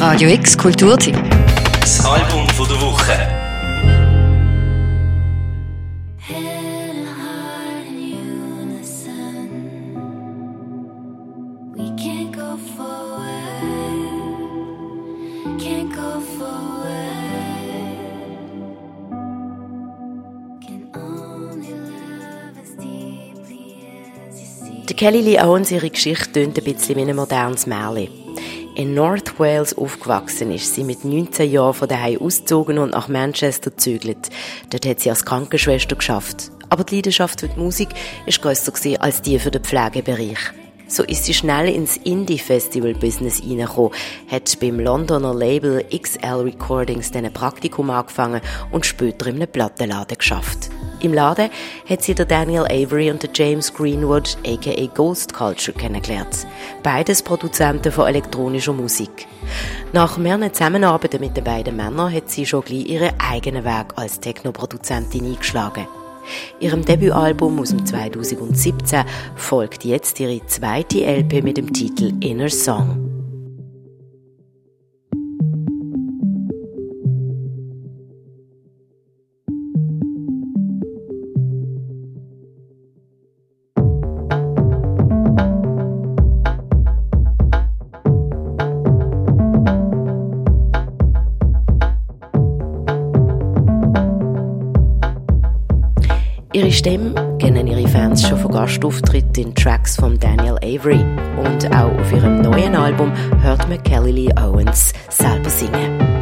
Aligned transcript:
Radio 0.00 0.30
X 0.30 0.56
Kulturtipp. 0.56 1.14
Das 1.78 2.02
Album 2.06 2.48
von 2.48 2.66
der 2.66 2.80
Woche. 2.80 3.40
Kelly 25.00 25.22
Lee 25.22 25.40
Owens, 25.40 25.70
ihre 25.70 25.88
Geschichte 25.88 26.30
tönt 26.30 26.58
ein 26.58 26.64
bisschen 26.64 26.94
wie 26.96 27.00
ein 27.00 27.16
modernes 27.16 27.66
Märchen. 27.66 28.19
In 28.76 28.94
North 28.94 29.38
Wales 29.38 29.76
aufgewachsen 29.76 30.52
ist 30.52 30.74
sie 30.74 30.84
mit 30.84 31.04
19 31.04 31.50
Jahren 31.50 31.74
von 31.74 31.88
daheim 31.88 32.20
ausgezogen 32.20 32.78
und 32.78 32.92
nach 32.92 33.08
Manchester 33.08 33.70
gezügelt. 33.70 34.30
Dort 34.70 34.86
hat 34.86 35.00
sie 35.00 35.10
als 35.10 35.24
Krankenschwester 35.24 35.96
geschafft. 35.96 36.52
Aber 36.68 36.84
die 36.84 36.96
Leidenschaft 36.96 37.40
für 37.40 37.48
die 37.48 37.58
Musik 37.58 37.88
ist 38.26 38.40
grösser 38.40 38.72
als 39.00 39.22
die 39.22 39.38
für 39.40 39.50
den 39.50 39.64
Pflegebereich. 39.64 40.38
So 40.86 41.02
ist 41.02 41.24
sie 41.24 41.34
schnell 41.34 41.68
ins 41.68 41.96
Indie-Festival-Business 41.98 43.42
reingekommen, 43.42 43.92
hat 44.28 44.58
beim 44.60 44.80
Londoner 44.80 45.34
Label 45.34 45.84
XL 45.84 46.42
Recordings 46.42 47.10
dann 47.10 47.24
ein 47.24 47.32
Praktikum 47.32 47.90
angefangen 47.90 48.40
und 48.70 48.86
später 48.86 49.26
in 49.26 49.36
einem 49.36 49.48
Plattenladen 49.48 50.16
geschafft. 50.16 50.70
Im 51.02 51.14
Laden 51.14 51.48
hat 51.88 52.02
sie 52.02 52.14
der 52.14 52.26
Daniel 52.26 52.64
Avery 52.64 53.10
und 53.10 53.22
der 53.22 53.30
James 53.34 53.72
Greenwood, 53.72 54.36
aka 54.46 54.86
Ghost 54.94 55.32
Culture, 55.32 55.76
kennengelernt. 55.76 56.46
Beides 56.82 57.22
Produzenten 57.22 57.90
von 57.90 58.06
elektronischer 58.06 58.74
Musik. 58.74 59.26
Nach 59.92 60.18
mehreren 60.18 60.52
Zusammenarbeiten 60.52 61.20
mit 61.20 61.36
den 61.36 61.44
beiden 61.44 61.76
Männern 61.76 62.12
hat 62.12 62.30
sie 62.30 62.44
schon 62.44 62.62
gleich 62.62 62.86
ihren 62.86 63.18
eigenen 63.18 63.64
Weg 63.64 63.94
als 63.96 64.20
Technoproduzentin 64.20 65.24
eingeschlagen. 65.24 65.86
Ihrem 66.60 66.84
Debütalbum 66.84 67.58
aus 67.60 67.70
dem 67.70 67.86
2017 67.86 69.04
folgt 69.36 69.84
jetzt 69.84 70.20
ihre 70.20 70.44
zweite 70.46 71.04
LP 71.04 71.42
mit 71.42 71.56
dem 71.56 71.72
Titel 71.72 72.12
Inner 72.20 72.50
Song. 72.50 73.09
Ihre 96.70 96.78
Stimme 96.78 97.36
kennen 97.40 97.66
ihre 97.66 97.88
Fans 97.88 98.28
schon 98.28 98.38
von 98.38 98.52
Gastauftritten 98.52 99.42
in 99.42 99.54
Tracks 99.56 99.96
von 99.96 100.16
Daniel 100.16 100.54
Avery. 100.58 101.04
Und 101.44 101.66
auch 101.74 101.90
auf 101.98 102.12
ihrem 102.12 102.42
neuen 102.42 102.76
Album 102.76 103.12
hört 103.42 103.68
man 103.68 103.82
Kelly 103.82 104.12
Lee 104.12 104.32
Owens 104.36 104.92
selber 105.08 105.50
singen. 105.50 106.19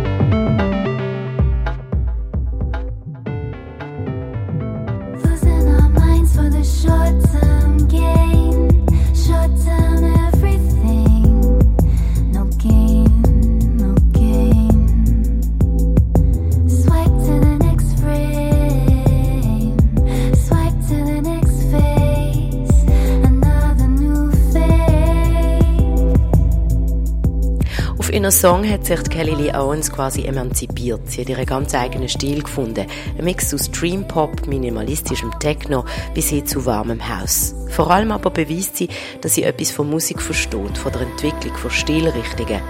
Ihrem 28.28 28.32
Song 28.32 28.68
hat 28.68 28.84
sich 28.84 29.02
Kelly 29.04 29.34
Lee 29.34 29.54
Owens 29.54 29.90
quasi 29.90 30.24
emanzipiert. 30.24 31.00
Sie 31.06 31.22
hat 31.22 31.30
ihren 31.30 31.46
ganz 31.46 31.74
eigenen 31.74 32.10
Stil 32.10 32.42
gefunden. 32.42 32.86
Ein 33.16 33.24
Mix 33.24 33.54
aus 33.54 33.70
Dream 33.70 34.06
Pop, 34.06 34.46
minimalistischem 34.46 35.32
Techno 35.40 35.86
bis 36.12 36.28
hin 36.28 36.46
zu 36.46 36.66
warmem 36.66 37.00
Haus. 37.08 37.54
Vor 37.70 37.90
allem 37.90 38.12
aber 38.12 38.28
beweist 38.28 38.76
sie, 38.76 38.88
dass 39.22 39.34
sie 39.34 39.44
etwas 39.44 39.70
von 39.70 39.88
Musik 39.88 40.20
versteht, 40.20 40.76
von 40.76 40.92
der 40.92 41.02
Entwicklung 41.02 41.56
von 41.56 41.70
Stilrichtungen. 41.70 42.60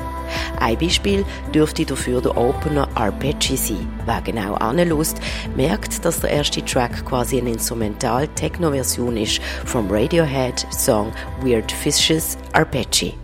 Ein 0.61 0.79
Beispiel 0.79 1.25
dürfte 1.53 1.85
dafür 1.85 2.21
der 2.21 2.37
Opener 2.37 2.89
Arpeggi 2.95 3.57
sein. 3.57 3.89
Wer 4.05 4.21
genau 4.21 4.55
anlust, 4.55 5.17
merkt, 5.57 6.05
dass 6.05 6.21
der 6.21 6.31
erste 6.31 6.65
Track 6.65 7.05
quasi 7.05 7.39
eine 7.41 7.51
Instrumental-Techno-Version 7.51 9.17
ist 9.17 9.41
vom 9.65 9.91
Radiohead-Song 9.91 11.13
Weird 11.43 11.73
Fishes 11.73 12.39
Arpeggi. 12.53 13.15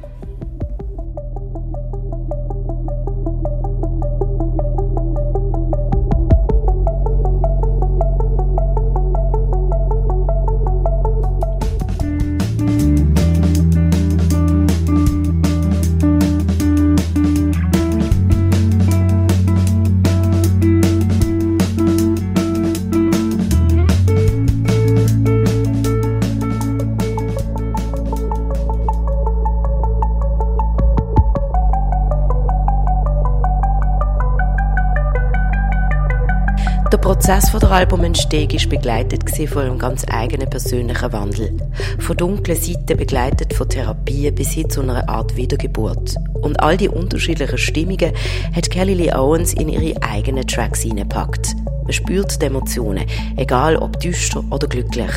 Prozess 37.25 37.49
von 37.49 37.61
der 37.61 37.71
Albumentstehung 37.71 38.53
war 38.53 38.69
begleitet 38.69 39.49
von 39.49 39.63
einem 39.63 39.79
ganz 39.79 40.05
eigenen 40.11 40.51
persönlichen 40.51 41.11
Wandel. 41.11 41.57
Von 41.99 42.19
dunklen 42.19 42.55
Seiten 42.55 42.99
begleitet 42.99 43.55
von 43.55 43.67
Therapien 43.67 44.35
bis 44.35 44.51
hin 44.51 44.69
zu 44.69 44.83
einer 44.83 45.09
Art 45.09 45.35
Wiedergeburt. 45.35 46.17
Und 46.35 46.61
all 46.61 46.77
die 46.77 46.91
unterschiedlichen 46.91 47.57
Stimmungen 47.57 48.13
hat 48.55 48.71
Kelly 48.71 48.93
Lee 48.93 49.15
Owens 49.15 49.55
in 49.55 49.71
ihre 49.71 50.03
eigenen 50.03 50.47
Tracks 50.47 50.83
hineingepackt. 50.83 51.57
Man 51.85 51.95
spürt 51.95 52.43
die 52.43 52.45
Emotionen, 52.45 53.07
egal 53.39 53.77
ob 53.79 53.99
düster 54.01 54.45
oder 54.51 54.69
glücklich. 54.69 55.15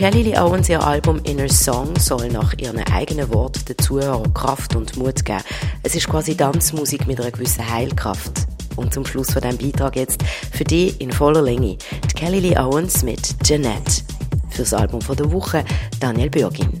Kelly 0.00 0.22
Lee 0.22 0.38
Owens 0.38 0.66
ihr 0.70 0.82
Album 0.82 1.20
Inner 1.24 1.50
Song 1.50 1.94
soll 1.98 2.28
nach 2.28 2.54
ihren 2.56 2.78
eigenen 2.90 3.30
Worten 3.34 3.66
den 3.66 3.76
Zuhörern 3.76 4.32
Kraft 4.32 4.74
und 4.74 4.96
Mut 4.96 5.26
geben. 5.26 5.42
Es 5.82 5.94
ist 5.94 6.08
quasi 6.08 6.34
Tanzmusik 6.34 7.06
mit 7.06 7.20
einer 7.20 7.30
gewissen 7.30 7.70
Heilkraft. 7.70 8.46
Und 8.76 8.94
zum 8.94 9.04
Schluss 9.04 9.30
von 9.30 9.42
diesem 9.42 9.58
Beitrag 9.58 9.96
jetzt 9.96 10.22
für 10.52 10.64
die 10.64 10.88
in 10.88 11.12
voller 11.12 11.42
Länge 11.42 11.76
die 11.76 12.14
Kelly 12.16 12.40
Lee 12.40 12.56
Owens 12.56 13.02
mit 13.02 13.20
Jeanette. 13.44 14.02
Fürs 14.48 14.72
Album 14.72 15.02
von 15.02 15.16
der 15.18 15.30
Woche 15.32 15.66
Daniel 16.00 16.30
Bürgin. 16.30 16.80